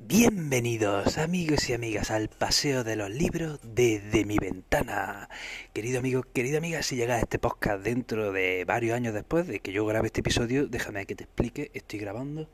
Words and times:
Bienvenidos 0.00 1.18
amigos 1.18 1.68
y 1.68 1.72
amigas 1.72 2.12
al 2.12 2.28
paseo 2.28 2.84
de 2.84 2.94
los 2.94 3.10
libros 3.10 3.58
desde 3.64 4.24
mi 4.24 4.38
ventana. 4.38 5.28
Querido 5.72 5.98
amigo, 5.98 6.22
querida 6.22 6.58
amiga, 6.58 6.84
si 6.84 6.94
llegas 6.94 7.18
a 7.18 7.22
este 7.22 7.40
podcast 7.40 7.82
dentro 7.82 8.30
de 8.30 8.64
varios 8.64 8.94
años 8.94 9.12
después 9.12 9.48
de 9.48 9.58
que 9.58 9.72
yo 9.72 9.84
grabe 9.84 10.06
este 10.06 10.20
episodio, 10.20 10.68
déjame 10.68 11.04
que 11.04 11.16
te 11.16 11.24
explique, 11.24 11.72
estoy 11.74 11.98
grabando 11.98 12.48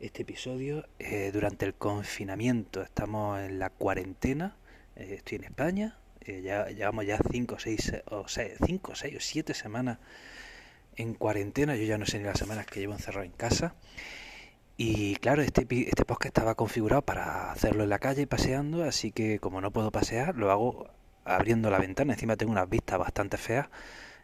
este 0.00 0.22
episodio 0.22 0.86
eh, 0.98 1.30
durante 1.30 1.66
el 1.66 1.74
confinamiento, 1.74 2.80
estamos 2.80 3.38
en 3.38 3.58
la 3.58 3.68
cuarentena, 3.68 4.56
eh, 4.96 5.16
estoy 5.18 5.36
en 5.36 5.44
España, 5.44 5.98
eh, 6.22 6.40
ya 6.42 6.68
llevamos 6.68 7.04
ya 7.04 7.18
5 7.18 7.58
6 7.58 7.92
o 8.06 8.24
5 8.28 8.94
6 8.94 9.16
o 9.16 9.20
7 9.20 9.52
semanas 9.52 9.98
en 10.96 11.12
cuarentena, 11.12 11.76
yo 11.76 11.84
ya 11.84 11.98
no 11.98 12.06
sé 12.06 12.18
ni 12.18 12.24
las 12.24 12.38
semanas 12.38 12.64
que 12.64 12.80
llevo 12.80 12.94
encerrado 12.94 13.26
en 13.26 13.32
casa. 13.32 13.74
Y 14.84 15.14
claro, 15.14 15.42
este, 15.42 15.64
este 15.70 16.04
podcast 16.04 16.36
estaba 16.36 16.56
configurado 16.56 17.02
para 17.02 17.52
hacerlo 17.52 17.84
en 17.84 17.88
la 17.88 18.00
calle 18.00 18.26
paseando, 18.26 18.82
así 18.82 19.12
que 19.12 19.38
como 19.38 19.60
no 19.60 19.70
puedo 19.70 19.92
pasear, 19.92 20.34
lo 20.34 20.50
hago 20.50 20.88
abriendo 21.24 21.70
la 21.70 21.78
ventana. 21.78 22.14
Encima 22.14 22.36
tengo 22.36 22.50
unas 22.50 22.68
vistas 22.68 22.98
bastante 22.98 23.36
feas 23.36 23.68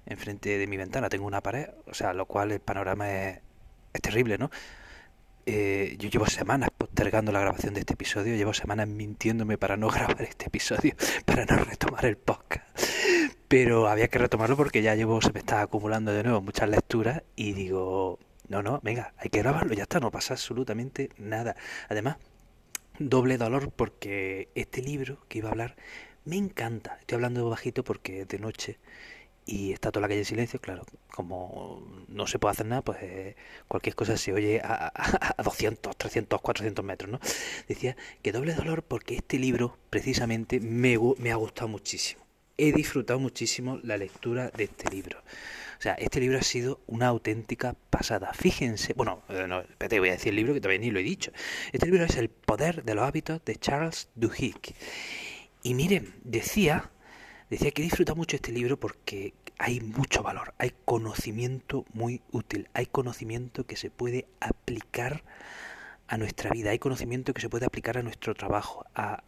enfrente 0.04 0.58
de 0.58 0.66
mi 0.66 0.76
ventana, 0.76 1.08
tengo 1.08 1.26
una 1.26 1.42
pared, 1.42 1.68
o 1.86 1.94
sea, 1.94 2.12
lo 2.12 2.26
cual 2.26 2.50
el 2.50 2.58
panorama 2.58 3.08
es, 3.08 3.40
terrible, 4.02 4.36
¿no? 4.36 4.50
Eh, 5.46 5.94
yo 5.96 6.08
llevo 6.10 6.26
semanas 6.26 6.70
postergando 6.76 7.30
la 7.30 7.38
grabación 7.38 7.74
de 7.74 7.80
este 7.80 7.92
episodio, 7.92 8.34
llevo 8.34 8.52
semanas 8.52 8.88
mintiéndome 8.88 9.58
para 9.58 9.76
no 9.76 9.88
grabar 9.90 10.22
este 10.22 10.46
episodio, 10.46 10.96
para 11.24 11.44
no 11.44 11.56
retomar 11.56 12.04
el 12.04 12.16
podcast. 12.16 12.66
Pero 13.46 13.86
había 13.86 14.08
que 14.08 14.18
retomarlo 14.18 14.56
porque 14.56 14.82
ya 14.82 14.96
llevo, 14.96 15.22
se 15.22 15.32
me 15.32 15.38
está 15.38 15.60
acumulando 15.62 16.12
de 16.12 16.24
nuevo 16.24 16.40
muchas 16.40 16.68
lecturas 16.68 17.22
y 17.36 17.52
digo, 17.52 18.18
no, 18.48 18.62
no, 18.62 18.80
venga, 18.82 19.12
hay 19.18 19.30
que 19.30 19.38
grabarlo, 19.40 19.74
ya 19.74 19.82
está, 19.82 20.00
no 20.00 20.10
pasa 20.10 20.34
absolutamente 20.34 21.10
nada. 21.18 21.56
Además, 21.88 22.16
doble 22.98 23.38
dolor 23.38 23.70
porque 23.70 24.48
este 24.54 24.82
libro 24.82 25.18
que 25.28 25.38
iba 25.38 25.48
a 25.48 25.52
hablar 25.52 25.76
me 26.24 26.36
encanta. 26.36 26.98
Estoy 27.00 27.16
hablando 27.16 27.48
bajito 27.48 27.84
porque 27.84 28.22
es 28.22 28.28
de 28.28 28.38
noche 28.38 28.78
y 29.46 29.72
está 29.72 29.90
toda 29.90 30.02
la 30.02 30.08
calle 30.08 30.20
en 30.20 30.26
silencio, 30.26 30.60
claro, 30.60 30.84
como 31.10 31.82
no 32.08 32.26
se 32.26 32.38
puede 32.38 32.52
hacer 32.52 32.66
nada, 32.66 32.82
pues 32.82 32.98
eh, 33.02 33.36
cualquier 33.66 33.94
cosa 33.94 34.16
se 34.18 34.32
oye 34.34 34.60
a, 34.62 34.92
a, 34.94 35.42
200, 35.42 35.96
300, 35.96 36.40
400 36.40 36.84
metros, 36.84 37.10
¿no? 37.10 37.18
Decía 37.66 37.96
que 38.22 38.32
doble 38.32 38.54
dolor 38.54 38.82
porque 38.82 39.16
este 39.16 39.38
libro 39.38 39.78
precisamente 39.88 40.60
me, 40.60 40.98
me 41.18 41.32
ha 41.32 41.36
gustado 41.36 41.68
muchísimo. 41.68 42.27
He 42.58 42.72
disfrutado 42.72 43.20
muchísimo 43.20 43.78
la 43.84 43.96
lectura 43.96 44.50
de 44.50 44.64
este 44.64 44.90
libro. 44.90 45.20
O 45.78 45.80
sea, 45.80 45.94
este 45.94 46.18
libro 46.18 46.38
ha 46.38 46.42
sido 46.42 46.80
una 46.88 47.06
auténtica 47.06 47.76
pasada. 47.88 48.32
Fíjense, 48.34 48.94
bueno, 48.94 49.22
eh, 49.28 49.46
no, 49.48 49.60
espérate, 49.60 50.00
voy 50.00 50.08
a 50.08 50.12
decir 50.12 50.30
el 50.30 50.36
libro 50.36 50.54
que 50.54 50.60
todavía 50.60 50.80
ni 50.80 50.90
lo 50.90 50.98
he 50.98 51.04
dicho. 51.04 51.30
Este 51.72 51.86
libro 51.86 52.04
es 52.04 52.16
El 52.16 52.28
poder 52.30 52.82
de 52.82 52.96
los 52.96 53.04
hábitos 53.04 53.44
de 53.44 53.54
Charles 53.54 54.08
Duhigg. 54.16 54.74
Y 55.62 55.74
miren, 55.74 56.14
decía, 56.24 56.90
decía 57.48 57.70
que 57.70 57.82
disfruta 57.82 58.16
mucho 58.16 58.34
este 58.34 58.50
libro 58.50 58.76
porque 58.76 59.34
hay 59.58 59.80
mucho 59.80 60.24
valor, 60.24 60.54
hay 60.58 60.72
conocimiento 60.84 61.84
muy 61.92 62.22
útil, 62.32 62.68
hay 62.74 62.86
conocimiento 62.86 63.66
que 63.66 63.76
se 63.76 63.90
puede 63.90 64.26
aplicar 64.40 65.22
a 66.08 66.16
nuestra 66.16 66.50
vida, 66.50 66.70
hay 66.70 66.78
conocimiento 66.80 67.34
que 67.34 67.40
se 67.40 67.48
puede 67.48 67.66
aplicar 67.66 67.98
a 67.98 68.02
nuestro 68.02 68.34
trabajo, 68.34 68.84
a, 68.94 69.22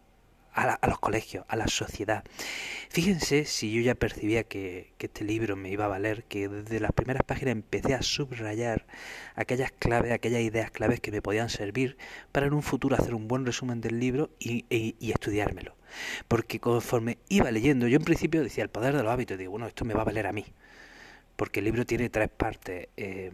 a, 0.61 0.87
los 0.87 0.99
colegios, 0.99 1.45
a 1.49 1.57
la 1.57 1.69
sociedad. 1.69 2.25
Fíjense 2.89 3.45
si 3.45 3.73
yo 3.73 3.81
ya 3.81 3.95
percibía 3.95 4.45
que, 4.45 4.93
este 4.99 5.25
libro 5.25 5.57
me 5.57 5.71
iba 5.71 5.87
a 5.87 5.89
valer, 5.89 6.25
que 6.25 6.49
desde 6.49 6.81
las 6.81 6.93
primeras 6.93 7.23
páginas 7.25 7.53
empecé 7.53 7.95
a 7.95 8.03
subrayar 8.03 8.87
aquellas 9.35 9.73
claves, 9.73 10.13
aquellas 10.13 10.43
ideas 10.43 10.71
claves 10.71 11.01
que 11.01 11.11
me 11.11 11.23
podían 11.23 11.49
servir 11.49 11.97
para 12.33 12.47
en 12.47 12.53
un 12.53 12.63
futuro 12.63 12.97
hacer 12.97 13.15
un 13.15 13.29
buen 13.29 13.47
resumen 13.47 13.81
del 13.81 13.99
libro 13.99 14.31
y, 14.39 14.65
estudiármelo. 15.01 15.77
Porque 16.29 16.61
conforme 16.61 17.19
iba 17.29 17.51
leyendo, 17.51 17.89
yo 17.89 17.97
en 17.97 18.05
principio 18.05 18.43
decía 18.43 18.63
el 18.63 18.71
poder 18.71 18.97
de 18.97 19.03
los 19.03 19.13
hábitos, 19.13 19.37
y 19.37 19.39
digo, 19.39 19.53
bueno, 19.53 19.67
esto 19.67 19.85
me 19.85 19.95
va 19.95 20.03
a 20.03 20.05
valer 20.05 20.27
a 20.27 20.33
mí. 20.33 20.45
Porque 21.37 21.61
el 21.61 21.65
libro 21.65 21.87
tiene 21.87 22.11
tres 22.11 22.29
partes. 22.29 22.89
El 22.97 23.33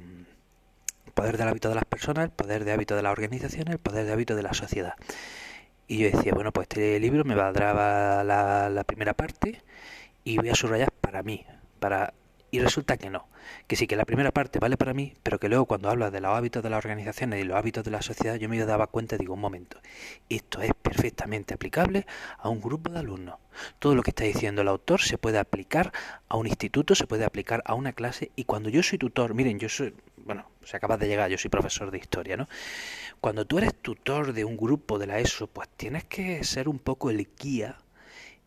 poder 1.13 1.37
del 1.37 1.49
hábito 1.49 1.69
de 1.69 1.75
las 1.75 1.85
personas, 1.85 2.27
el 2.27 2.31
poder 2.31 2.65
de 2.65 2.73
hábito 2.73 2.95
de 2.95 3.03
la 3.03 3.11
organización, 3.11 3.69
el 3.69 3.79
poder 3.79 4.07
de 4.07 4.13
hábito 4.13 4.37
de 4.37 4.43
la 4.43 4.55
sociedad. 4.55 4.95
Y 5.89 5.99
yo 5.99 6.11
decía, 6.11 6.33
bueno, 6.35 6.53
pues 6.53 6.67
este 6.69 6.99
libro 7.01 7.25
me 7.25 7.35
valdrá 7.35 7.73
la, 8.25 8.69
la 8.69 8.85
primera 8.85 9.15
parte 9.15 9.63
y 10.25 10.37
voy 10.39 10.49
a 10.49 10.55
subrayar 10.55 10.91
para 10.93 11.23
mí, 11.23 11.45
para 11.79 12.13
y 12.51 12.61
resulta 12.61 12.97
que 12.97 13.11
no, 13.11 13.29
que 13.67 13.77
sí 13.77 13.87
que 13.87 13.97
la 13.97 14.05
primera 14.05 14.31
parte 14.31 14.59
vale 14.59 14.77
para 14.77 14.95
mí, 14.95 15.15
pero 15.23 15.39
que 15.39 15.49
luego 15.49 15.67
cuando 15.67 15.91
habla 15.91 16.11
de 16.11 16.21
los 16.21 16.31
hábitos 16.31 16.63
de 16.63 16.71
las 16.71 16.79
organizaciones 16.79 17.41
y 17.41 17.45
los 17.45 17.57
hábitos 17.57 17.85
de 17.85 17.91
la 17.91 18.03
sociedad, 18.03 18.37
yo 18.37 18.49
me 18.49 18.65
daba 18.65 18.87
cuenta 18.87 19.17
y 19.17 19.19
digo, 19.19 19.35
un 19.35 19.41
momento, 19.41 19.79
esto 20.29 20.63
es 20.63 20.71
perfectamente 20.81 21.55
aplicable 21.55 22.07
a 22.39 22.49
un 22.49 22.61
grupo 22.61 22.91
de 22.91 23.01
alumnos. 23.01 23.37
Todo 23.79 23.95
lo 23.95 24.03
que 24.03 24.11
está 24.11 24.25
diciendo 24.25 24.63
el 24.63 24.69
autor 24.69 25.01
se 25.03 25.19
puede 25.19 25.39
aplicar 25.39 25.93
a 26.29 26.37
un 26.37 26.47
instituto, 26.47 26.95
se 26.95 27.07
puede 27.07 27.25
aplicar 27.25 27.63
a 27.67 27.75
una 27.75 27.93
clase 27.93 28.31
y 28.37 28.45
cuando 28.45 28.69
yo 28.69 28.83
soy 28.83 28.99
tutor, 28.99 29.35
miren, 29.35 29.59
yo 29.59 29.69
soy, 29.69 29.95
bueno, 30.27 30.51
se 30.65 30.77
acaba 30.77 30.97
de 30.97 31.07
llegar, 31.07 31.31
yo 31.31 31.39
soy 31.39 31.51
profesor 31.51 31.91
de 31.91 31.99
historia, 31.99 32.37
¿no? 32.37 32.49
Cuando 33.21 33.47
tú 33.47 33.59
eres 33.59 33.75
tutor 33.75 34.33
de 34.33 34.45
un 34.45 34.57
grupo 34.57 34.99
de 34.99 35.07
la 35.07 35.21
ESO, 35.21 35.47
pues 35.47 35.69
tienes 35.77 36.05
que 36.05 36.43
ser 36.43 36.69
un 36.69 36.81
poco 36.81 37.11
el 37.11 37.29
guía 37.39 37.79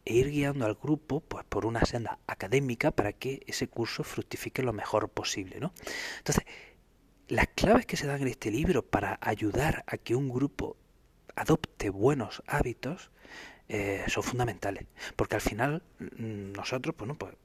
e 0.03 0.15
ir 0.15 0.29
guiando 0.29 0.65
al 0.65 0.75
grupo 0.75 1.21
pues 1.21 1.45
por 1.45 1.65
una 1.65 1.85
senda 1.85 2.19
académica 2.27 2.91
para 2.91 3.13
que 3.13 3.41
ese 3.47 3.67
curso 3.67 4.03
fructifique 4.03 4.61
lo 4.61 4.73
mejor 4.73 5.09
posible, 5.09 5.59
¿no? 5.59 5.71
Entonces, 6.17 6.43
las 7.29 7.47
claves 7.47 7.85
que 7.85 7.95
se 7.95 8.07
dan 8.07 8.21
en 8.21 8.27
este 8.27 8.51
libro 8.51 8.83
para 8.83 9.17
ayudar 9.21 9.83
a 9.87 9.97
que 9.97 10.15
un 10.15 10.29
grupo 10.29 10.75
adopte 11.35 11.89
buenos 11.89 12.43
hábitos 12.45 13.09
eh, 13.69 14.03
son 14.07 14.23
fundamentales, 14.23 14.85
porque 15.15 15.35
al 15.35 15.41
final 15.41 15.83
mm, 15.99 16.51
nosotros, 16.53 16.95
bueno, 16.97 17.15
pues 17.15 17.35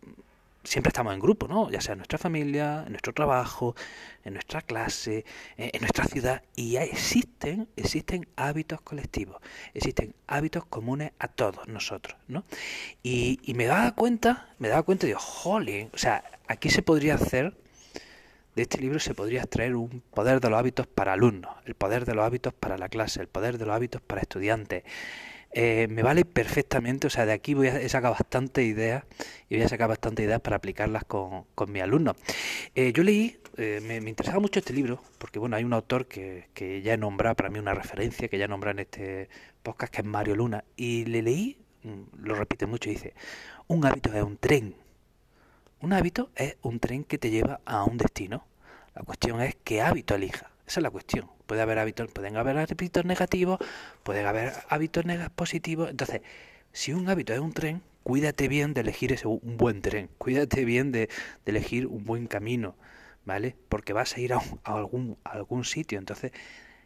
siempre 0.65 0.89
estamos 0.89 1.15
en 1.15 1.21
grupo, 1.21 1.47
¿no? 1.47 1.71
Ya 1.71 1.81
sea 1.81 1.93
en 1.93 1.99
nuestra 1.99 2.19
familia, 2.19 2.83
en 2.87 2.93
nuestro 2.93 3.13
trabajo, 3.13 3.77
en 4.25 4.33
nuestra 4.35 4.63
clase, 4.63 5.25
en 5.57 5.81
nuestra 5.81 6.05
ciudad, 6.07 6.43
y 6.57 6.73
ya 6.73 6.83
existen, 6.83 7.69
existen 7.77 8.27
hábitos 8.37 8.81
colectivos, 8.81 9.41
existen 9.75 10.15
hábitos 10.27 10.65
comunes 10.65 11.13
a 11.19 11.29
todos 11.29 11.69
nosotros, 11.69 12.17
¿no? 12.29 12.45
Y, 13.03 13.39
y 13.45 13.55
me 13.55 13.67
daba 13.67 13.95
cuenta, 13.95 14.49
me 14.59 14.69
daba 14.69 14.83
cuenta, 14.83 15.07
digo, 15.07 15.21
jole, 15.21 15.91
o 15.93 15.99
sea, 15.99 16.25
aquí 16.49 16.71
se 16.71 16.83
podría 16.83 17.15
hacer, 17.15 17.55
de 18.55 18.63
este 18.63 18.79
libro 18.79 19.01
se 19.01 19.15
podría 19.15 19.41
extraer 19.41 19.75
un 19.75 20.03
poder 20.13 20.41
de 20.41 20.49
los 20.49 20.59
hábitos 20.59 20.87
para 20.87 21.13
alumnos, 21.13 21.55
el 21.67 21.75
poder 21.75 22.05
de 22.05 22.15
los 22.15 22.25
hábitos 22.25 22.55
para 22.55 22.79
la 22.79 22.89
clase, 22.89 23.21
el 23.21 23.29
poder 23.29 23.59
de 23.59 23.67
los 23.67 23.75
hábitos 23.75 24.01
para 24.01 24.21
estudiantes, 24.21 24.85
eh, 25.57 25.87
me 25.89 26.03
vale 26.03 26.25
perfectamente, 26.25 27.07
o 27.07 27.11
sea, 27.11 27.27
de 27.27 27.33
aquí 27.33 27.55
voy 27.55 27.69
a 27.69 27.89
sacar 27.89 28.11
bastante 28.11 28.65
ideas 28.65 29.05
y 29.49 29.55
voy 29.55 29.65
a 29.65 29.69
sacar 29.69 29.89
bastante 29.89 30.25
ideas 30.25 30.41
para 30.41 30.57
aplicarlas 30.57 31.05
con, 31.05 31.45
con 31.55 31.71
mis 31.71 31.81
alumnos. 31.81 32.17
Eh, 32.75 32.93
yo 32.93 33.05
leí, 33.05 33.39
eh, 33.57 33.81
me, 33.81 33.97
interesaba 33.97 34.41
mucho 34.41 34.59
este 34.59 34.73
libro, 34.73 35.01
porque 35.19 35.39
bueno, 35.39 35.55
hay 35.55 35.63
un 35.63 35.73
autor 35.73 36.07
que, 36.07 36.49
que 36.55 36.83
ya 36.83 36.95
he 36.95 36.97
nombrado 36.97 37.37
para 37.37 37.51
mí 37.51 37.61
una 37.61 37.73
referencia, 37.73 38.27
que 38.27 38.37
ya 38.37 38.47
he 38.47 38.49
nombrado 38.49 38.73
en 38.73 38.81
este 38.81 39.29
podcast, 39.63 39.95
que 39.95 40.01
es 40.01 40.07
Mario 40.07 40.35
Luna, 40.35 40.65
y 40.77 41.05
le 41.05 41.23
leí, 41.23 41.59
mm, 41.85 42.25
lo 42.25 42.35
repite 42.35 42.67
mucho, 42.67 42.91
dice, 42.91 43.15
un 43.69 43.87
hábito 43.87 44.13
es 44.13 44.25
un 44.25 44.37
tren. 44.37 44.75
Un 45.81 45.93
hábito 45.93 46.31
es 46.35 46.57
un 46.63 46.81
tren 46.81 47.05
que 47.05 47.19
te 47.19 47.31
lleva 47.31 47.61
a 47.65 47.85
un 47.85 47.97
destino. 47.97 48.45
La 48.95 49.03
cuestión 49.03 49.41
es 49.41 49.57
qué 49.63 49.83
hábito 49.83 50.17
elija. 50.17 50.51
Esa 50.67 50.81
es 50.81 50.83
la 50.83 50.91
cuestión. 50.91 51.31
Puede 51.47 51.63
haber 51.63 51.79
hábitos, 51.79 52.11
pueden 52.11 52.37
haber 52.37 52.57
hábitos 52.59 53.05
negativos, 53.05 53.59
pueden 54.03 54.27
haber 54.27 54.53
hábitos 54.69 55.05
positivos. 55.35 55.91
Entonces, 55.91 56.23
si 56.73 56.93
un 56.93 57.09
hábito 57.09 57.33
es 57.35 57.41
un 57.41 57.53
tren, 57.53 57.83
cuídate 58.03 58.49
bien 58.49 58.75
de 58.75 58.81
elegir 58.81 59.13
ese, 59.13 59.27
un 59.27 59.57
buen 59.57 59.83
tren, 59.83 60.09
cuídate 60.19 60.65
bien 60.65 60.93
de, 60.93 61.09
elegir 61.45 61.87
un 61.87 62.05
buen 62.05 62.27
camino, 62.27 62.77
¿vale? 63.25 63.57
Porque 63.69 63.93
vas 63.93 64.17
a 64.17 64.21
ir 64.21 64.33
a, 64.33 64.41
algún, 64.65 65.19
algún 65.25 65.65
sitio. 65.65 65.99
Entonces, 65.99 66.33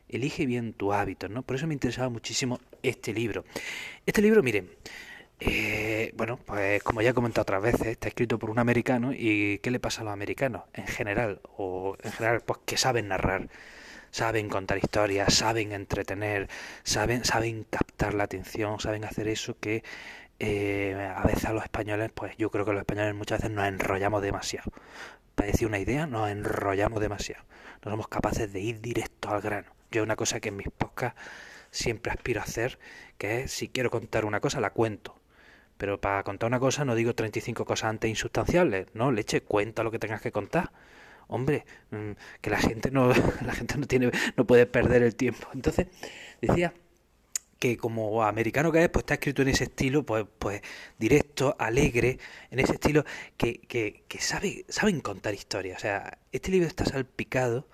elige 0.09 0.47
bien 0.47 0.73
tu 0.73 0.93
hábito, 0.93 1.29
¿no? 1.29 1.43
Por 1.43 1.57
eso 1.57 1.67
me 1.67 1.75
interesaba 1.75 2.09
muchísimo 2.09 2.61
este 2.83 3.13
libro. 3.13 3.45
Este 4.07 4.23
libro, 4.23 4.43
miren, 4.43 4.71
eh, 5.41 6.13
bueno, 6.17 6.39
pues 6.39 6.83
como 6.83 7.01
ya 7.01 7.11
he 7.11 7.15
comentado 7.15 7.43
otras 7.43 7.63
veces, 7.63 7.87
está 7.89 8.09
escrito 8.09 8.39
por 8.39 8.51
un 8.51 8.59
americano 8.59 9.13
y 9.13 9.59
¿qué 9.59 9.71
le 9.71 9.79
pasa 9.81 10.01
a 10.01 10.05
los 10.05 10.13
americanos 10.13 10.65
en 10.75 10.87
general? 10.87 11.41
O 11.57 11.97
en 12.03 12.13
general, 12.13 12.43
pues 12.45 12.61
que 12.65 12.77
saben 12.77 13.09
narrar, 13.09 13.49
saben 14.11 14.49
contar 14.49 14.79
historias, 14.79 15.35
saben 15.35 15.73
entretener, 15.73 16.49
saben, 16.83 17.25
saben 17.25 17.65
captar 17.65 18.15
la 18.15 18.25
atención, 18.25 18.81
saben 18.81 19.05
hacer 19.05 19.29
eso 19.29 19.57
que 19.61 19.85
eh, 20.41 21.13
a 21.17 21.23
veces 21.25 21.45
a 21.47 21.53
los 21.53 21.63
españoles, 21.65 22.11
pues 22.15 22.37
yo 22.37 22.51
creo 22.51 22.65
que 22.65 22.73
los 22.73 22.81
españoles 22.81 23.15
muchas 23.15 23.41
veces 23.41 23.55
nos 23.55 23.67
enrollamos 23.69 24.23
demasiado. 24.23 24.73
Para 25.35 25.49
decir 25.53 25.69
una 25.69 25.79
idea, 25.79 26.07
nos 26.07 26.31
enrollamos 26.31 27.01
demasiado. 27.01 27.45
No 27.85 27.91
somos 27.93 28.09
capaces 28.09 28.53
de 28.53 28.61
ir 28.61 28.81
directo 28.81 29.31
al 29.31 29.41
grano. 29.41 29.73
Yo 29.93 30.03
una 30.03 30.17
cosa 30.17 30.41
que 30.41 30.49
en 30.51 30.57
mis 30.57 30.69
podcasts 30.71 31.21
siempre 31.71 32.13
aspiro 32.13 32.41
a 32.41 32.45
hacer, 32.45 32.79
que 33.19 33.43
es 33.43 33.53
si 33.53 33.69
quiero 33.69 33.91
contar 33.91 34.25
una 34.25 34.41
cosa, 34.41 34.61
la 34.61 34.71
cuento 34.71 35.18
pero 35.79 36.01
para 36.01 36.23
contar 36.25 36.49
una 36.49 36.61
cosa 36.61 36.85
no 36.85 36.95
digo 36.95 37.15
35 37.15 37.65
cosas 37.65 37.91
antes 37.91 38.11
insustanciables, 38.11 38.89
no, 38.95 39.13
leche, 39.13 39.43
cuenta 39.43 39.83
lo 39.83 39.91
que 39.91 39.99
tengas 39.99 40.21
que 40.21 40.33
contar. 40.33 40.73
Hombre, 41.29 41.65
mm, 41.91 42.13
que 42.41 42.51
la 42.51 42.59
gente 42.59 42.91
no 42.91 43.09
la 43.47 43.55
gente 43.55 43.79
no 43.79 43.87
tiene 43.87 44.11
no 44.37 44.47
puede 44.47 44.67
perder 44.67 45.03
el 45.03 45.15
tiempo. 45.17 45.49
Entonces, 45.55 45.89
decía 46.41 46.75
que 47.59 47.77
como 47.77 48.23
americano 48.23 48.73
que 48.73 48.85
es, 48.85 48.89
pues 48.89 49.03
está 49.03 49.15
escrito 49.15 49.43
en 49.43 49.49
ese 49.49 49.65
estilo, 49.65 50.05
pues, 50.05 50.25
pues 50.39 50.63
directo, 50.99 51.57
alegre, 51.59 52.19
en 52.51 52.61
ese 52.61 52.75
estilo 52.75 53.05
que, 53.37 53.61
que, 53.61 54.05
que 54.09 54.21
sabe, 54.21 54.65
saben 54.69 55.01
contar 55.01 55.35
historias. 55.35 55.79
O 55.79 55.81
sea, 55.81 56.19
este 56.33 56.51
libro 56.51 56.69
está 56.69 56.85
salpicado, 56.85 57.67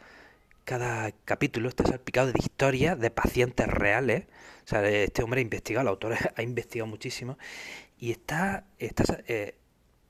cada 0.65 1.13
capítulo 1.25 1.69
está 1.69 1.85
salpicado 1.87 2.33
de 2.33 2.39
historias 2.39 2.99
de 2.99 3.11
pacientes 3.11 3.69
reales. 3.69 4.25
O 4.65 4.69
sea, 4.69 4.89
este 4.89 5.23
hombre 5.23 5.41
ha 5.41 5.43
investigado, 5.43 5.83
el 5.83 5.89
autor 5.89 6.15
ha 6.37 6.43
investigado 6.43 6.87
muchísimo. 6.89 7.39
Y 7.99 8.11
está, 8.11 8.65
está 8.79 9.05
eh, 9.27 9.57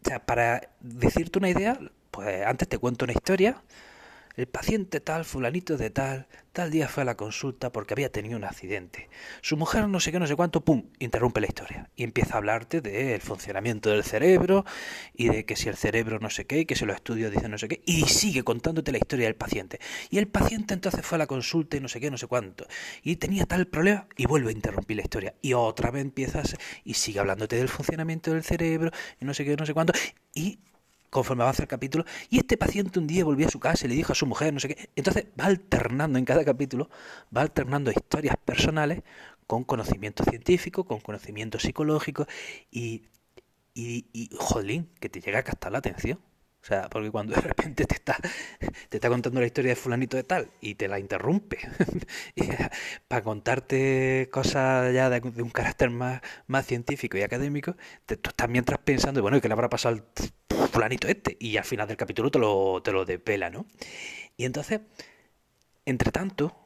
o 0.04 0.08
sea, 0.08 0.24
para 0.24 0.70
decirte 0.80 1.38
una 1.38 1.48
idea, 1.48 1.78
pues 2.10 2.44
antes 2.46 2.68
te 2.68 2.78
cuento 2.78 3.04
una 3.04 3.14
historia 3.14 3.62
el 4.36 4.46
paciente 4.46 5.00
tal, 5.00 5.24
fulanito 5.24 5.76
de 5.76 5.90
tal, 5.90 6.26
tal 6.52 6.70
día 6.70 6.88
fue 6.88 7.02
a 7.02 7.06
la 7.06 7.16
consulta 7.16 7.70
porque 7.70 7.94
había 7.94 8.10
tenido 8.10 8.36
un 8.36 8.44
accidente. 8.44 9.08
Su 9.42 9.56
mujer 9.56 9.88
no 9.88 10.00
sé 10.00 10.10
qué, 10.10 10.18
no 10.18 10.26
sé 10.26 10.34
cuánto, 10.34 10.64
pum, 10.64 10.84
interrumpe 10.98 11.40
la 11.40 11.46
historia 11.46 11.90
y 11.94 12.02
empieza 12.02 12.34
a 12.34 12.38
hablarte 12.38 12.80
del 12.80 13.20
funcionamiento 13.20 13.90
del 13.90 14.02
cerebro 14.02 14.64
y 15.14 15.28
de 15.28 15.44
que 15.44 15.56
si 15.56 15.68
el 15.68 15.76
cerebro 15.76 16.18
no 16.18 16.30
sé 16.30 16.46
qué, 16.46 16.60
y 16.60 16.66
que 16.66 16.74
si 16.74 16.84
los 16.84 16.96
estudios 16.96 17.30
dicen 17.30 17.50
no 17.50 17.58
sé 17.58 17.68
qué, 17.68 17.82
y 17.86 18.02
sigue 18.06 18.42
contándote 18.42 18.92
la 18.92 18.98
historia 18.98 19.26
del 19.26 19.36
paciente. 19.36 19.78
Y 20.10 20.18
el 20.18 20.26
paciente 20.26 20.74
entonces 20.74 21.04
fue 21.06 21.16
a 21.16 21.20
la 21.20 21.26
consulta 21.26 21.76
y 21.76 21.80
no 21.80 21.88
sé 21.88 22.00
qué, 22.00 22.10
no 22.10 22.18
sé 22.18 22.26
cuánto, 22.26 22.66
y 23.02 23.16
tenía 23.16 23.46
tal 23.46 23.66
problema 23.66 24.08
y 24.16 24.26
vuelve 24.26 24.50
a 24.50 24.52
interrumpir 24.52 24.96
la 24.96 25.02
historia. 25.02 25.34
Y 25.42 25.52
otra 25.52 25.90
vez 25.90 26.02
empiezas 26.02 26.56
y 26.84 26.94
sigue 26.94 27.20
hablándote 27.20 27.56
del 27.56 27.68
funcionamiento 27.68 28.32
del 28.32 28.42
cerebro 28.42 28.90
y 29.20 29.24
no 29.24 29.34
sé 29.34 29.44
qué, 29.44 29.56
no 29.56 29.66
sé 29.66 29.74
cuánto, 29.74 29.92
y 30.34 30.58
conforme 31.14 31.44
avanza 31.44 31.62
el 31.62 31.68
capítulo, 31.68 32.04
y 32.28 32.38
este 32.38 32.56
paciente 32.58 32.98
un 32.98 33.06
día 33.06 33.24
volvió 33.24 33.46
a 33.46 33.50
su 33.50 33.60
casa 33.60 33.86
y 33.86 33.88
le 33.88 33.94
dijo 33.94 34.12
a 34.12 34.16
su 34.16 34.26
mujer, 34.26 34.52
no 34.52 34.60
sé 34.60 34.68
qué. 34.68 34.90
Entonces 34.96 35.26
va 35.40 35.46
alternando 35.46 36.18
en 36.18 36.24
cada 36.24 36.44
capítulo, 36.44 36.90
va 37.34 37.42
alternando 37.42 37.92
historias 37.92 38.36
personales 38.36 39.02
con 39.46 39.62
conocimiento 39.64 40.24
científico, 40.24 40.84
con 40.84 41.00
conocimiento 41.00 41.58
psicológico 41.60 42.26
y, 42.70 43.04
y, 43.74 44.06
y 44.12 44.28
que 45.00 45.08
te 45.08 45.20
llega 45.20 45.38
a 45.38 45.44
captar 45.44 45.72
la 45.72 45.78
atención. 45.78 46.18
O 46.62 46.66
sea, 46.66 46.88
porque 46.88 47.10
cuando 47.10 47.34
de 47.34 47.42
repente 47.42 47.84
te 47.84 47.94
está, 47.94 48.16
te 48.88 48.96
está 48.96 49.08
contando 49.10 49.38
la 49.38 49.46
historia 49.46 49.70
de 49.70 49.76
fulanito 49.76 50.16
de 50.16 50.24
tal 50.24 50.48
y 50.62 50.74
te 50.76 50.88
la 50.88 50.98
interrumpe 50.98 51.58
para 53.08 53.22
contarte 53.22 54.30
cosas 54.32 54.92
ya 54.94 55.10
de, 55.10 55.20
un 55.42 55.50
carácter 55.50 55.90
más, 55.90 56.22
más 56.46 56.66
científico 56.66 57.18
y 57.18 57.22
académico, 57.22 57.76
tú 58.06 58.14
estás 58.14 58.48
mientras 58.48 58.80
pensando, 58.80 59.20
bueno, 59.22 59.36
¿y 59.36 59.40
qué 59.42 59.48
le 59.48 59.52
habrá 59.54 59.68
pasado 59.68 59.96
al 59.96 60.04
fulanito 60.74 61.08
este? 61.08 61.36
Y 61.40 61.56
al 61.56 61.64
final 61.64 61.88
del 61.88 61.96
capítulo 61.96 62.30
te 62.30 62.38
lo, 62.38 62.82
te 62.82 62.92
lo 62.92 63.04
¿no? 63.50 63.66
Y 64.36 64.44
entonces, 64.44 64.80
entre 65.86 66.10
tanto, 66.12 66.56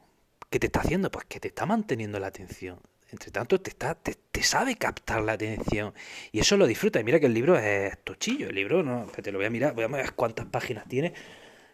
¿qué 0.49 0.59
te 0.59 0.67
está 0.67 0.81
haciendo? 0.81 1.11
Pues 1.11 1.25
que 1.25 1.39
te 1.39 1.49
está 1.49 1.65
manteniendo 1.65 2.19
la 2.19 2.27
atención 2.27 2.79
entre 3.11 3.31
tanto 3.31 3.59
te, 3.59 3.69
está, 3.71 3.95
te, 3.95 4.43
sabe 4.43 4.75
captar 4.75 5.21
la 5.23 5.33
atención 5.33 5.93
y 6.31 6.39
eso 6.39 6.57
lo 6.57 6.67
disfruta. 6.67 6.99
Y 6.99 7.03
mira 7.03 7.19
que 7.19 7.25
el 7.25 7.33
libro 7.33 7.57
es 7.57 7.97
tochillo, 8.03 8.49
el 8.49 8.55
libro, 8.55 8.83
no, 8.83 9.05
te 9.05 9.31
lo 9.31 9.39
voy 9.39 9.47
a 9.47 9.49
mirar, 9.49 9.73
voy 9.73 9.83
a 9.83 9.87
ver 9.87 10.13
cuántas 10.13 10.45
páginas 10.45 10.87
tiene. 10.87 11.13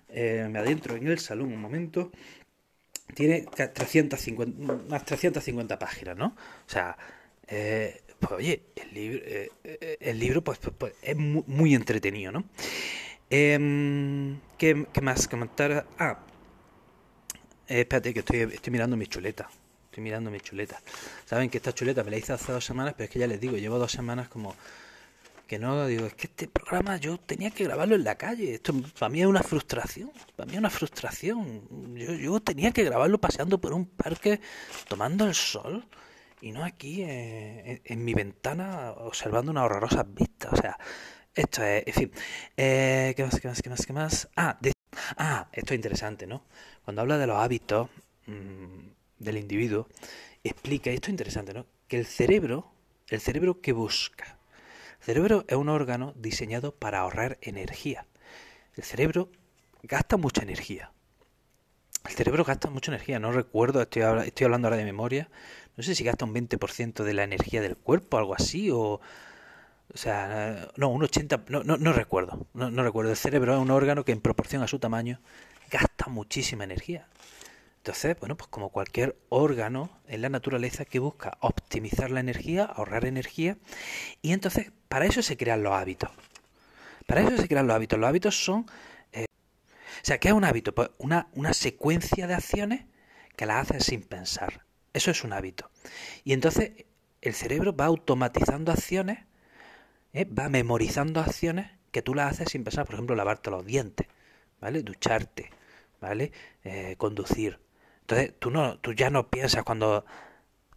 Eh, 0.09 0.47
me 0.49 0.59
adentro 0.59 0.95
en 0.95 1.07
el 1.07 1.19
salón 1.19 1.51
un 1.51 1.59
momento. 1.59 2.11
Tiene 3.13 3.41
350, 3.43 4.73
unas 4.73 5.05
350 5.05 5.77
páginas, 5.77 6.17
¿no? 6.17 6.27
O 6.27 6.69
sea, 6.69 6.97
eh, 7.47 8.01
pues 8.19 8.31
oye, 8.31 8.63
el 8.75 8.93
libro, 8.93 9.21
eh, 9.25 9.97
el 9.99 10.19
libro 10.19 10.43
pues, 10.43 10.59
pues, 10.59 10.75
pues 10.77 10.93
es 11.01 11.15
muy, 11.15 11.75
entretenido, 11.75 12.31
¿no? 12.31 12.45
Em, 13.29 14.39
¿qué, 14.57 14.85
¿qué, 14.93 15.01
más 15.01 15.27
comentar? 15.27 15.87
Ah, 15.97 16.19
espérate 17.67 18.13
que 18.13 18.19
estoy, 18.19 18.39
estoy 18.41 18.71
mirando 18.71 18.95
mi 18.97 19.07
chuleta 19.07 19.49
estoy 19.95 20.03
mirando 20.03 20.29
mi 20.29 20.41
chuleta. 20.41 20.81
Saben 21.25 21.49
que 21.49 21.57
esta 21.57 21.73
chuleta 21.73 22.03
me 22.03 22.11
la 22.11 22.17
hice 22.17 22.33
hace 22.33 22.51
dos 22.51 22.65
semanas, 22.65 22.95
pero 22.97 23.05
es 23.05 23.09
que 23.09 23.19
ya 23.19 23.27
les 23.27 23.39
digo, 23.39 23.55
llevo 23.55 23.79
dos 23.79 23.93
semanas 23.93 24.27
como 24.27 24.53
que 25.47 25.57
no, 25.57 25.87
digo, 25.87 26.05
es 26.05 26.15
que 26.15 26.27
este 26.27 26.49
programa 26.49 26.97
yo 26.97 27.17
tenía 27.17 27.49
que 27.51 27.63
grabarlo 27.63 27.95
en 27.95 28.03
la 28.03 28.15
calle. 28.15 28.55
Esto 28.55 28.73
para 28.99 29.09
mí 29.09 29.21
es 29.21 29.27
una 29.27 29.41
frustración, 29.41 30.11
para 30.35 30.47
mí 30.47 30.53
es 30.53 30.59
una 30.59 30.69
frustración. 30.69 31.95
Yo, 31.95 32.13
yo 32.13 32.39
tenía 32.41 32.71
que 32.71 32.83
grabarlo 32.83 33.19
paseando 33.21 33.61
por 33.61 33.71
un 33.73 33.85
parque, 33.85 34.41
tomando 34.89 35.25
el 35.25 35.33
sol, 35.33 35.85
y 36.41 36.51
no 36.51 36.63
aquí 36.63 37.01
eh, 37.03 37.81
en, 37.85 38.05
mi 38.05 38.13
ventana 38.13 38.91
observando 38.91 39.51
unas 39.51 39.65
horrorosas 39.65 40.05
vistas. 40.13 40.53
O 40.53 40.57
sea, 40.57 40.77
esto 41.33 41.63
es, 41.63 41.83
en 41.87 41.93
fin. 41.93 42.11
Eh, 42.57 43.13
¿Qué 43.15 43.23
más, 43.23 43.39
qué 43.39 43.47
más, 43.47 43.61
qué 43.61 43.69
más, 43.69 43.85
qué 43.85 43.93
más? 43.93 44.29
Ah, 44.35 44.59
ah, 45.17 45.49
esto 45.51 45.73
es 45.73 45.77
interesante, 45.77 46.27
¿no? 46.27 46.43
Cuando 46.83 47.01
habla 47.01 47.17
de 47.17 47.27
los 47.27 47.37
hábitos... 47.37 47.89
Mmm, 48.27 48.95
del 49.19 49.37
individuo, 49.37 49.87
explica, 50.43 50.89
esto 50.91 51.07
es 51.07 51.11
interesante, 51.11 51.53
¿no? 51.53 51.65
Que 51.87 51.97
el 51.97 52.05
cerebro, 52.05 52.71
el 53.09 53.21
cerebro 53.21 53.61
que 53.61 53.73
busca. 53.73 54.37
El 54.99 55.05
cerebro 55.05 55.45
es 55.47 55.55
un 55.55 55.69
órgano 55.69 56.13
diseñado 56.15 56.73
para 56.73 56.99
ahorrar 56.99 57.37
energía. 57.41 58.05
El 58.75 58.83
cerebro 58.83 59.29
gasta 59.83 60.17
mucha 60.17 60.41
energía. 60.41 60.91
El 62.07 62.11
cerebro 62.11 62.43
gasta 62.43 62.69
mucha 62.69 62.91
energía, 62.91 63.19
no 63.19 63.31
recuerdo, 63.31 63.81
estoy, 63.81 64.03
estoy 64.25 64.45
hablando 64.45 64.67
ahora 64.67 64.77
de 64.77 64.85
memoria, 64.85 65.29
no 65.77 65.83
sé 65.83 65.95
si 65.95 66.03
gasta 66.03 66.25
un 66.25 66.33
20% 66.33 67.03
de 67.03 67.13
la 67.13 67.23
energía 67.23 67.61
del 67.61 67.77
cuerpo, 67.77 68.17
algo 68.17 68.35
así, 68.35 68.69
o... 68.71 69.01
O 69.93 69.97
sea, 69.97 70.71
no, 70.77 70.89
un 70.89 71.03
80, 71.03 71.45
no, 71.47 71.63
no, 71.63 71.77
no 71.77 71.93
recuerdo, 71.93 72.47
no, 72.55 72.71
no 72.71 72.83
recuerdo. 72.83 73.11
El 73.11 73.17
cerebro 73.17 73.53
es 73.53 73.59
un 73.59 73.69
órgano 73.69 74.03
que 74.03 74.11
en 74.11 74.19
proporción 74.19 74.63
a 74.63 74.67
su 74.67 74.79
tamaño 74.79 75.21
gasta 75.69 76.07
muchísima 76.07 76.63
energía. 76.63 77.07
Entonces, 77.77 78.19
bueno, 78.19 78.35
pues 78.35 78.49
como 78.49 78.69
cualquier 78.69 79.15
órgano 79.29 79.91
en 80.07 80.23
la 80.23 80.29
naturaleza 80.29 80.85
que 80.85 80.97
busca 80.97 81.37
optimizar 81.39 82.09
la 82.09 82.19
energía, 82.19 82.65
ahorrar 82.65 83.05
energía, 83.05 83.57
y 84.23 84.33
entonces 84.33 84.71
para 84.87 85.05
eso 85.05 85.21
se 85.21 85.37
crean 85.37 85.61
los 85.61 85.73
hábitos. 85.73 86.09
Para 87.05 87.21
eso 87.21 87.37
se 87.37 87.47
crean 87.47 87.67
los 87.67 87.75
hábitos. 87.75 87.99
Los 87.99 88.09
hábitos 88.09 88.43
son... 88.43 88.65
Eh, 89.13 89.27
o 89.29 90.05
sea, 90.05 90.19
¿qué 90.19 90.29
es 90.29 90.33
un 90.33 90.45
hábito? 90.45 90.73
Pues 90.73 90.89
una, 90.97 91.27
una 91.33 91.53
secuencia 91.53 92.25
de 92.25 92.33
acciones 92.33 92.85
que 93.35 93.45
las 93.45 93.69
haces 93.69 93.85
sin 93.85 94.01
pensar. 94.01 94.64
Eso 94.95 95.11
es 95.11 95.25
un 95.25 95.33
hábito. 95.33 95.69
Y 96.23 96.31
entonces 96.31 96.85
el 97.21 97.33
cerebro 97.33 97.75
va 97.75 97.85
automatizando 97.85 98.71
acciones, 98.71 99.19
¿eh? 100.13 100.23
va 100.23 100.47
memorizando 100.47 101.19
acciones 101.19 101.69
que 101.91 102.01
tú 102.01 102.15
las 102.15 102.31
haces 102.31 102.51
sin 102.51 102.63
pensar. 102.63 102.85
Por 102.85 102.95
ejemplo, 102.95 103.13
lavarte 103.13 103.51
los 103.51 103.65
dientes, 103.65 104.07
¿vale? 104.61 104.83
Ducharte, 104.83 105.49
¿vale? 105.99 106.31
Eh, 106.63 106.95
conducir. 106.97 107.59
Entonces 108.01 108.35
tú, 108.39 108.51
no, 108.51 108.79
tú 108.79 108.93
ya 108.93 109.09
no 109.09 109.29
piensas 109.29 109.65
cuando 109.65 110.05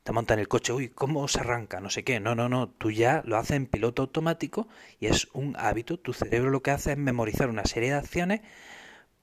te 0.03 0.11
montas 0.11 0.35
en 0.35 0.41
el 0.41 0.49
coche, 0.49 0.73
uy, 0.73 0.89
¿cómo 0.89 1.29
se 1.29 1.39
arranca? 1.39 1.81
No 1.81 1.89
sé 1.89 2.03
qué. 2.03 2.19
No, 2.19 2.35
no, 2.35 2.49
no. 2.49 2.71
Tú 2.71 2.91
ya 2.91 3.23
lo 3.25 3.37
haces 3.37 3.53
en 3.53 3.67
piloto 3.67 4.03
automático 4.03 4.67
y 4.99 5.07
es 5.07 5.29
un 5.33 5.55
hábito. 5.57 5.97
Tu 5.97 6.13
cerebro 6.13 6.51
lo 6.51 6.61
que 6.61 6.73
hace 6.73 6.93
es 6.93 6.99
memorizar 6.99 7.51
una 7.51 7.67
serie 7.67 7.91
de 7.91 7.99
acciones 7.99 8.41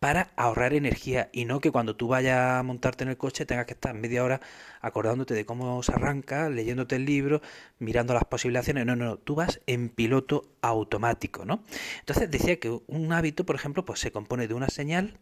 para 0.05 0.29
ahorrar 0.35 0.75
energía 0.75 1.31
y 1.33 1.45
no 1.45 1.59
que 1.59 1.71
cuando 1.71 1.95
tú 1.95 2.07
vayas 2.07 2.59
a 2.59 2.61
montarte 2.61 3.03
en 3.03 3.09
el 3.09 3.17
coche 3.17 3.47
tengas 3.47 3.65
que 3.65 3.73
estar 3.73 3.95
media 3.95 4.23
hora 4.23 4.39
acordándote 4.79 5.33
de 5.33 5.47
cómo 5.47 5.81
se 5.81 5.93
arranca, 5.93 6.47
leyéndote 6.47 6.97
el 6.97 7.05
libro, 7.05 7.41
mirando 7.79 8.13
las 8.13 8.23
posibles 8.25 8.59
acciones. 8.59 8.85
No, 8.85 8.95
no, 8.95 9.05
no, 9.05 9.17
tú 9.17 9.33
vas 9.33 9.61
en 9.65 9.89
piloto 9.89 10.47
automático, 10.61 11.43
¿no? 11.43 11.63
Entonces 12.01 12.29
decía 12.29 12.59
que 12.59 12.69
un 12.85 13.13
hábito, 13.13 13.47
por 13.47 13.55
ejemplo, 13.55 13.83
pues 13.83 13.99
se 13.99 14.11
compone 14.11 14.47
de 14.47 14.53
una 14.53 14.69
señal 14.69 15.17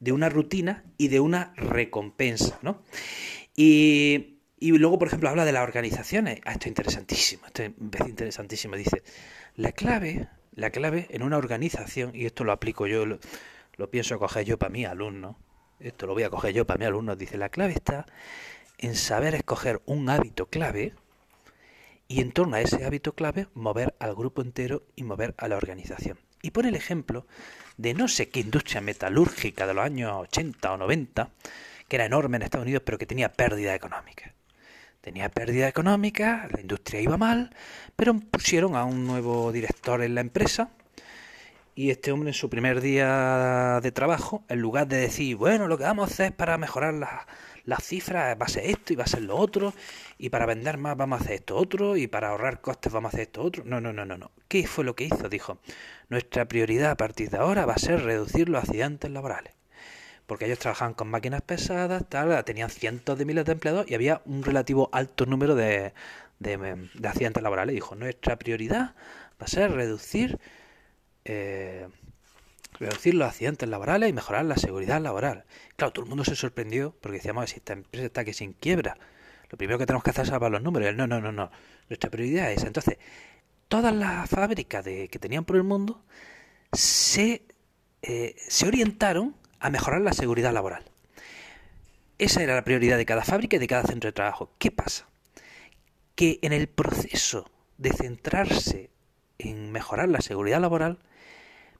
de 0.00 0.10
una 0.10 0.28
rutina 0.28 0.82
y 0.98 1.06
de 1.06 1.20
una 1.20 1.54
recompensa, 1.56 2.58
¿no? 2.62 2.82
Y, 3.54 4.40
y 4.58 4.72
luego, 4.72 4.98
por 4.98 5.06
ejemplo, 5.06 5.28
habla 5.28 5.44
de 5.44 5.52
las 5.52 5.62
organizaciones. 5.62 6.40
Ah, 6.44 6.54
esto 6.54 6.64
es 6.64 6.70
interesantísimo, 6.70 7.46
esto 7.46 7.62
es 7.62 8.08
interesantísimo. 8.08 8.74
Dice, 8.74 9.04
la 9.54 9.70
clave, 9.70 10.26
la 10.54 10.70
clave 10.70 11.06
en 11.10 11.22
una 11.22 11.36
organización, 11.36 12.10
y 12.14 12.26
esto 12.26 12.44
lo 12.44 12.52
aplico 12.52 12.86
yo, 12.86 13.06
lo, 13.06 13.90
pienso 13.90 14.18
coger 14.18 14.44
yo 14.44 14.58
para 14.58 14.70
mi 14.70 14.84
alumno, 14.84 15.38
esto 15.80 16.06
lo 16.06 16.14
voy 16.14 16.22
a 16.22 16.30
coger 16.30 16.54
yo 16.54 16.66
para 16.66 16.78
mi 16.78 16.84
alumno, 16.84 17.16
dice, 17.16 17.36
la 17.36 17.48
clave 17.48 17.72
está 17.72 18.06
en 18.78 18.94
saber 18.94 19.34
escoger 19.34 19.82
un 19.86 20.08
hábito 20.08 20.46
clave 20.46 20.94
y 22.06 22.20
en 22.20 22.32
torno 22.32 22.56
a 22.56 22.60
ese 22.60 22.84
hábito 22.84 23.14
clave 23.14 23.48
mover 23.54 23.94
al 23.98 24.14
grupo 24.14 24.42
entero 24.42 24.86
y 24.94 25.04
mover 25.04 25.34
a 25.38 25.48
la 25.48 25.56
organización. 25.56 26.18
Y 26.42 26.50
pone 26.50 26.68
el 26.68 26.74
ejemplo 26.74 27.26
de 27.76 27.94
no 27.94 28.08
sé 28.08 28.28
qué 28.28 28.40
industria 28.40 28.80
metalúrgica 28.80 29.66
de 29.66 29.74
los 29.74 29.84
años 29.84 30.12
80 30.12 30.72
o 30.72 30.76
90, 30.76 31.30
que 31.88 31.96
era 31.96 32.04
enorme 32.04 32.36
en 32.36 32.42
Estados 32.42 32.64
Unidos, 32.64 32.82
pero 32.84 32.98
que 32.98 33.06
tenía 33.06 33.32
pérdida 33.32 33.74
económica. 33.74 34.34
Tenía 35.04 35.28
pérdida 35.28 35.68
económica, 35.68 36.48
la 36.50 36.62
industria 36.62 37.02
iba 37.02 37.18
mal, 37.18 37.50
pero 37.94 38.14
pusieron 38.14 38.74
a 38.74 38.84
un 38.84 39.06
nuevo 39.06 39.52
director 39.52 40.02
en 40.02 40.14
la 40.14 40.22
empresa 40.22 40.70
y 41.74 41.90
este 41.90 42.10
hombre 42.10 42.30
en 42.30 42.34
su 42.34 42.48
primer 42.48 42.80
día 42.80 43.80
de 43.82 43.92
trabajo, 43.92 44.44
en 44.48 44.60
lugar 44.60 44.88
de 44.88 44.96
decir, 44.96 45.36
bueno, 45.36 45.68
lo 45.68 45.76
que 45.76 45.84
vamos 45.84 46.08
a 46.08 46.12
hacer 46.14 46.34
para 46.34 46.56
mejorar 46.56 46.94
las 46.94 47.26
las 47.66 47.84
cifras 47.84 48.34
va 48.40 48.46
a 48.46 48.48
ser 48.48 48.64
esto 48.64 48.94
y 48.94 48.96
va 48.96 49.04
a 49.04 49.06
ser 49.06 49.22
lo 49.22 49.36
otro, 49.36 49.74
y 50.16 50.30
para 50.30 50.46
vender 50.46 50.78
más 50.78 50.96
vamos 50.96 51.20
a 51.20 51.24
hacer 51.24 51.34
esto 51.34 51.56
otro, 51.56 51.98
y 51.98 52.06
para 52.06 52.30
ahorrar 52.30 52.62
costes 52.62 52.90
vamos 52.90 53.12
a 53.12 53.16
hacer 53.16 53.26
esto 53.26 53.42
otro. 53.42 53.62
No, 53.66 53.82
no, 53.82 53.92
no, 53.92 54.06
no, 54.06 54.16
no. 54.16 54.30
¿Qué 54.48 54.66
fue 54.66 54.84
lo 54.84 54.94
que 54.96 55.04
hizo? 55.04 55.28
Dijo, 55.28 55.58
nuestra 56.08 56.46
prioridad 56.46 56.92
a 56.92 56.96
partir 56.96 57.28
de 57.28 57.38
ahora 57.38 57.66
va 57.66 57.74
a 57.74 57.78
ser 57.78 58.02
reducir 58.04 58.48
los 58.48 58.62
accidentes 58.64 59.10
laborales. 59.10 59.54
Porque 60.26 60.46
ellos 60.46 60.58
trabajaban 60.58 60.94
con 60.94 61.08
máquinas 61.08 61.42
pesadas, 61.42 62.04
tal, 62.08 62.44
tenían 62.44 62.70
cientos 62.70 63.18
de 63.18 63.24
miles 63.24 63.44
de 63.44 63.52
empleados 63.52 63.90
y 63.90 63.94
había 63.94 64.22
un 64.24 64.42
relativo 64.42 64.88
alto 64.92 65.26
número 65.26 65.54
de, 65.54 65.92
de, 66.38 66.88
accidentes 67.04 67.42
laborales. 67.42 67.74
Dijo, 67.74 67.94
nuestra 67.94 68.36
prioridad 68.36 68.94
va 69.40 69.44
a 69.44 69.46
ser 69.46 69.72
reducir, 69.72 70.38
eh, 71.24 71.88
reducir 72.78 73.14
los 73.14 73.28
accidentes 73.28 73.68
laborales 73.68 74.08
y 74.08 74.12
mejorar 74.12 74.44
la 74.46 74.56
seguridad 74.56 75.00
laboral. 75.00 75.44
Claro, 75.76 75.92
todo 75.92 76.04
el 76.04 76.08
mundo 76.08 76.24
se 76.24 76.36
sorprendió 76.36 76.94
porque 77.00 77.18
decíamos, 77.18 77.50
si 77.50 77.56
esta 77.56 77.74
empresa 77.74 78.06
está 78.06 78.24
que 78.24 78.32
sin 78.32 78.52
quiebra, 78.54 78.96
lo 79.50 79.58
primero 79.58 79.78
que 79.78 79.86
tenemos 79.86 80.04
que 80.04 80.10
hacer 80.10 80.24
es 80.24 80.30
salvar 80.30 80.50
los 80.50 80.62
números. 80.62 80.94
No, 80.94 81.06
no, 81.06 81.20
no, 81.20 81.32
no. 81.32 81.50
Nuestra 81.88 82.10
prioridad 82.10 82.50
es 82.50 82.64
Entonces, 82.64 82.98
todas 83.68 83.94
las 83.94 84.28
fábricas 84.28 84.84
de, 84.84 85.08
que 85.08 85.18
tenían 85.18 85.44
por 85.44 85.56
el 85.56 85.64
mundo 85.64 86.02
se, 86.72 87.42
eh, 88.02 88.34
se 88.38 88.66
orientaron 88.66 89.36
a 89.64 89.70
mejorar 89.70 90.02
la 90.02 90.12
seguridad 90.12 90.52
laboral. 90.52 90.84
Esa 92.18 92.42
era 92.42 92.54
la 92.54 92.64
prioridad 92.64 92.98
de 92.98 93.06
cada 93.06 93.24
fábrica 93.24 93.56
y 93.56 93.60
de 93.60 93.66
cada 93.66 93.84
centro 93.84 94.08
de 94.08 94.12
trabajo. 94.12 94.50
¿Qué 94.58 94.70
pasa? 94.70 95.06
Que 96.14 96.38
en 96.42 96.52
el 96.52 96.68
proceso 96.68 97.50
de 97.78 97.90
centrarse 97.90 98.90
en 99.38 99.72
mejorar 99.72 100.10
la 100.10 100.20
seguridad 100.20 100.60
laboral, 100.60 100.98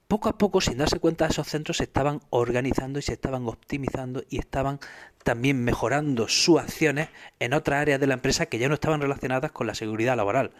poco 0.07 0.29
a 0.29 0.37
poco, 0.39 0.61
sin 0.61 0.79
darse 0.79 0.99
cuenta, 0.99 1.27
esos 1.27 1.47
centros 1.47 1.77
se 1.77 1.83
estaban 1.83 2.21
organizando 2.31 2.97
y 2.97 3.03
se 3.03 3.13
estaban 3.13 3.47
optimizando 3.47 4.23
y 4.31 4.39
estaban 4.39 4.79
también 5.23 5.63
mejorando 5.63 6.27
sus 6.27 6.59
acciones 6.59 7.09
en 7.39 7.53
otras 7.53 7.83
áreas 7.83 7.99
de 7.99 8.07
la 8.07 8.15
empresa 8.15 8.47
que 8.47 8.57
ya 8.57 8.67
no 8.67 8.73
estaban 8.73 8.99
relacionadas 8.99 9.51
con 9.51 9.67
la 9.67 9.75
seguridad 9.75 10.17
laboral. 10.17 10.53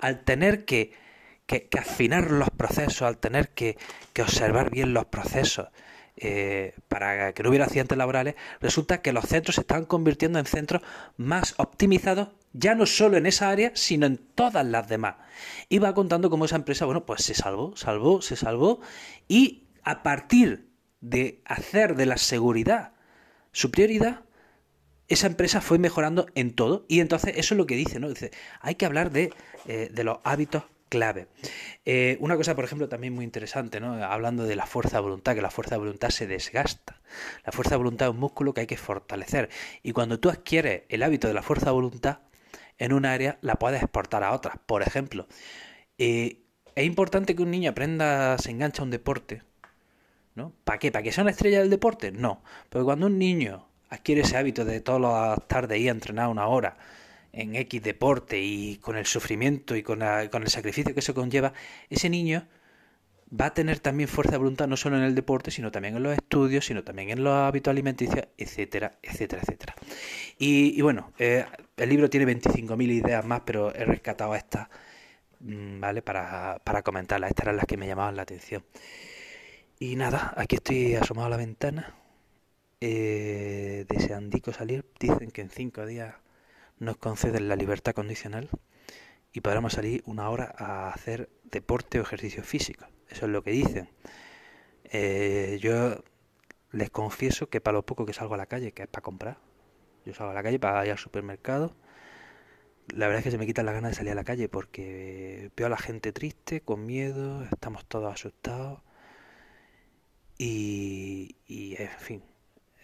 Al 0.00 0.24
tener 0.24 0.64
que, 0.64 0.92
afinar 1.78 2.32
los 2.32 2.50
procesos, 2.50 3.02
al 3.02 3.18
tener 3.18 3.50
que 3.50 3.78
observar 4.20 4.70
bien 4.70 4.92
los 4.92 5.04
procesos, 5.04 5.68
eh, 6.16 6.74
para 6.88 7.32
que 7.32 7.42
no 7.42 7.48
hubiera 7.48 7.64
accidentes 7.64 7.98
laborales, 7.98 8.36
resulta 8.60 9.02
que 9.02 9.12
los 9.12 9.24
centros 9.24 9.56
se 9.56 9.62
están 9.62 9.84
convirtiendo 9.84 10.38
en 10.38 10.46
centros 10.46 10.82
más 11.16 11.54
optimizados, 11.56 12.28
ya 12.52 12.74
no 12.74 12.86
solo 12.86 13.16
en 13.16 13.26
esa 13.26 13.50
área, 13.50 13.72
sino 13.74 14.06
en 14.06 14.18
todas 14.18 14.64
las 14.64 14.88
demás. 14.88 15.16
Y 15.68 15.78
va 15.78 15.94
contando 15.94 16.30
cómo 16.30 16.44
esa 16.44 16.56
empresa, 16.56 16.84
bueno, 16.84 17.04
pues 17.04 17.24
se 17.24 17.34
salvó, 17.34 17.76
salvó, 17.76 18.22
se 18.22 18.36
salvó, 18.36 18.80
y 19.26 19.64
a 19.82 20.02
partir 20.02 20.68
de 21.00 21.42
hacer 21.44 21.96
de 21.96 22.06
la 22.06 22.16
seguridad 22.16 22.92
su 23.52 23.70
prioridad, 23.70 24.20
esa 25.08 25.26
empresa 25.26 25.60
fue 25.60 25.78
mejorando 25.78 26.26
en 26.34 26.54
todo. 26.54 26.86
Y 26.88 27.00
entonces 27.00 27.34
eso 27.36 27.54
es 27.54 27.58
lo 27.58 27.66
que 27.66 27.76
dice, 27.76 28.00
¿no? 28.00 28.08
Dice, 28.08 28.30
hay 28.60 28.74
que 28.76 28.86
hablar 28.86 29.10
de, 29.10 29.32
eh, 29.66 29.90
de 29.92 30.04
los 30.04 30.18
hábitos 30.24 30.64
clave. 30.88 31.28
Eh, 31.84 32.16
una 32.20 32.36
cosa, 32.36 32.54
por 32.54 32.64
ejemplo, 32.64 32.88
también 32.88 33.14
muy 33.14 33.24
interesante, 33.24 33.80
¿no? 33.80 34.02
hablando 34.04 34.44
de 34.44 34.56
la 34.56 34.66
fuerza 34.66 34.98
de 34.98 35.02
voluntad, 35.02 35.34
que 35.34 35.42
la 35.42 35.50
fuerza 35.50 35.74
de 35.74 35.80
voluntad 35.80 36.10
se 36.10 36.26
desgasta. 36.26 37.00
La 37.44 37.52
fuerza 37.52 37.70
de 37.70 37.78
voluntad 37.78 38.08
es 38.08 38.14
un 38.14 38.20
músculo 38.20 38.54
que 38.54 38.62
hay 38.62 38.66
que 38.66 38.76
fortalecer. 38.76 39.48
Y 39.82 39.92
cuando 39.92 40.20
tú 40.20 40.30
adquieres 40.30 40.82
el 40.88 41.02
hábito 41.02 41.28
de 41.28 41.34
la 41.34 41.42
fuerza 41.42 41.66
de 41.66 41.72
voluntad 41.72 42.18
en 42.78 42.92
un 42.92 43.06
área, 43.06 43.38
la 43.40 43.56
puedes 43.56 43.82
exportar 43.82 44.22
a 44.24 44.32
otras. 44.32 44.56
Por 44.66 44.82
ejemplo, 44.82 45.26
eh, 45.98 46.42
es 46.74 46.84
importante 46.84 47.34
que 47.36 47.42
un 47.42 47.50
niño 47.50 47.70
aprenda, 47.70 48.36
se 48.38 48.50
engancha 48.50 48.82
a 48.82 48.84
un 48.84 48.90
deporte. 48.90 49.42
¿no? 50.34 50.52
¿Para 50.64 50.78
qué? 50.78 50.90
¿Para 50.90 51.02
que 51.02 51.12
sea 51.12 51.22
una 51.22 51.30
estrella 51.30 51.60
del 51.60 51.70
deporte? 51.70 52.12
No. 52.12 52.42
Porque 52.68 52.84
cuando 52.84 53.06
un 53.06 53.18
niño 53.18 53.68
adquiere 53.88 54.22
ese 54.22 54.36
hábito 54.36 54.64
de 54.64 54.80
todas 54.80 55.00
las 55.00 55.48
tardes 55.48 55.78
ir 55.78 55.88
a 55.88 55.92
entrenar 55.92 56.28
una 56.28 56.46
hora, 56.46 56.76
en 57.34 57.56
X 57.56 57.82
deporte 57.82 58.40
y 58.40 58.76
con 58.78 58.96
el 58.96 59.06
sufrimiento 59.06 59.76
y 59.76 59.82
con, 59.82 60.00
con 60.30 60.42
el 60.42 60.48
sacrificio 60.48 60.94
que 60.94 61.00
eso 61.00 61.14
conlleva, 61.14 61.52
ese 61.90 62.08
niño 62.08 62.46
va 63.40 63.46
a 63.46 63.54
tener 63.54 63.80
también 63.80 64.08
fuerza 64.08 64.32
de 64.32 64.38
voluntad 64.38 64.68
no 64.68 64.76
solo 64.76 64.96
en 64.96 65.02
el 65.02 65.14
deporte, 65.14 65.50
sino 65.50 65.70
también 65.70 65.96
en 65.96 66.02
los 66.02 66.14
estudios, 66.14 66.66
sino 66.66 66.84
también 66.84 67.10
en 67.10 67.24
los 67.24 67.34
hábitos 67.34 67.70
alimenticios, 67.70 68.26
etcétera, 68.38 68.92
etcétera, 69.02 69.42
etcétera. 69.42 69.74
Y, 70.38 70.80
bueno, 70.82 71.12
eh, 71.18 71.44
el 71.76 71.88
libro 71.88 72.10
tiene 72.10 72.26
25.000 72.26 72.92
ideas 72.92 73.24
más, 73.24 73.42
pero 73.44 73.74
he 73.74 73.84
rescatado 73.84 74.34
estas, 74.34 74.68
mm, 75.40 75.80
¿vale? 75.80 76.02
Para, 76.02 76.60
para 76.64 76.82
comentarlas. 76.82 77.30
Estas 77.30 77.44
eran 77.46 77.56
las 77.56 77.66
que 77.66 77.76
me 77.76 77.86
llamaban 77.86 78.16
la 78.16 78.22
atención. 78.22 78.64
Y 79.78 79.96
nada, 79.96 80.32
aquí 80.36 80.56
estoy 80.56 80.94
asomado 80.94 81.26
a 81.26 81.30
la 81.30 81.36
ventana, 81.36 81.94
eh, 82.80 83.84
deseandico 83.88 84.52
salir. 84.52 84.84
Dicen 85.00 85.30
que 85.30 85.40
en 85.42 85.50
cinco 85.50 85.86
días 85.86 86.14
nos 86.84 86.96
conceden 86.96 87.48
la 87.48 87.56
libertad 87.56 87.94
condicional 87.94 88.48
y 89.32 89.40
podremos 89.40 89.72
salir 89.72 90.02
una 90.06 90.30
hora 90.30 90.54
a 90.56 90.90
hacer 90.90 91.28
deporte 91.44 91.98
o 91.98 92.02
ejercicio 92.02 92.44
físico. 92.44 92.86
Eso 93.08 93.26
es 93.26 93.32
lo 93.32 93.42
que 93.42 93.50
dicen. 93.50 93.88
Eh, 94.84 95.58
yo 95.60 96.04
les 96.70 96.90
confieso 96.90 97.48
que 97.48 97.60
para 97.60 97.76
lo 97.76 97.86
poco 97.86 98.06
que 98.06 98.12
salgo 98.12 98.34
a 98.34 98.36
la 98.36 98.46
calle, 98.46 98.72
que 98.72 98.82
es 98.82 98.88
para 98.88 99.02
comprar, 99.02 99.38
yo 100.04 100.14
salgo 100.14 100.32
a 100.32 100.34
la 100.34 100.42
calle 100.42 100.58
para 100.58 100.84
ir 100.84 100.92
al 100.92 100.98
supermercado, 100.98 101.74
la 102.94 103.06
verdad 103.06 103.20
es 103.20 103.24
que 103.24 103.30
se 103.30 103.38
me 103.38 103.46
quitan 103.46 103.66
las 103.66 103.74
ganas 103.74 103.92
de 103.92 103.96
salir 103.96 104.12
a 104.12 104.14
la 104.14 104.24
calle 104.24 104.48
porque 104.48 105.50
veo 105.56 105.66
a 105.66 105.70
la 105.70 105.78
gente 105.78 106.12
triste, 106.12 106.60
con 106.60 106.84
miedo, 106.86 107.44
estamos 107.44 107.86
todos 107.86 108.12
asustados 108.12 108.82
y, 110.36 111.36
y 111.46 111.80
en 111.80 111.88
fin, 111.98 112.22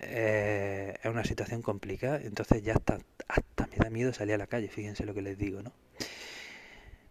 eh, 0.01 0.95
es 1.03 1.11
una 1.11 1.25
situación 1.25 1.63
complicada, 1.63 2.21
entonces 2.23 2.63
ya 2.63 2.75
hasta, 2.75 2.99
hasta 3.29 3.67
me 3.67 3.77
da 3.77 3.91
miedo 3.91 4.13
salir 4.13 4.35
a 4.35 4.39
la 4.39 4.47
calle, 4.47 4.69
fíjense 4.69 5.05
lo 5.05 5.15
que 5.15 5.23
les 5.23 5.39
digo, 5.39 5.63
¿no? 5.63 5.73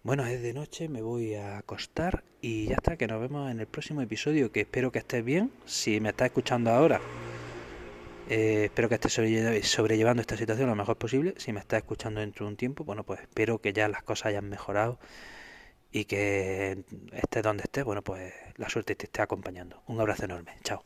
Bueno, 0.02 0.26
es 0.26 0.42
de 0.42 0.54
noche, 0.54 0.88
me 0.88 1.02
voy 1.02 1.36
a 1.36 1.58
acostar 1.58 2.24
y 2.42 2.68
ya 2.68 2.76
está, 2.76 2.96
que 2.98 3.06
nos 3.08 3.20
vemos 3.20 3.52
en 3.52 3.60
el 3.60 3.68
próximo 3.68 4.02
episodio, 4.02 4.52
que 4.52 4.62
espero 4.62 4.92
que 4.92 5.00
estés 5.00 5.24
bien, 5.24 5.52
si 5.66 6.00
me 6.00 6.10
estás 6.10 6.28
escuchando 6.28 6.72
ahora, 6.72 7.02
eh, 8.30 8.66
espero 8.66 8.90
que 8.90 8.96
estés 8.96 9.14
sobrellevando 9.68 10.22
esta 10.22 10.38
situación 10.38 10.70
lo 10.70 10.76
mejor 10.76 10.98
posible, 10.98 11.34
si 11.38 11.52
me 11.52 11.60
estás 11.60 11.80
escuchando 11.80 12.22
dentro 12.22 12.46
de 12.46 12.52
un 12.52 12.58
tiempo, 12.58 12.84
bueno, 12.86 13.04
pues 13.04 13.22
espero 13.22 13.60
que 13.60 13.74
ya 13.74 13.88
las 13.90 14.04
cosas 14.04 14.28
hayan 14.28 14.48
mejorado 14.50 15.00
y 15.92 16.06
que 16.06 16.84
estés 17.14 17.44
donde 17.44 17.64
estés, 17.64 17.84
bueno, 17.84 18.02
pues 18.04 18.34
la 18.58 18.70
suerte 18.70 18.96
te 18.96 19.06
esté 19.06 19.22
acompañando. 19.22 19.82
Un 19.88 20.00
abrazo 20.00 20.26
enorme, 20.26 20.54
chao. 20.64 20.84